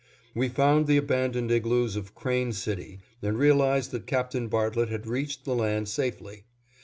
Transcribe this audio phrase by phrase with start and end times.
[0.33, 5.45] We found the abandoned igloos of Crane City and realized that Captain Bartlett had reached
[5.45, 6.45] the land safely.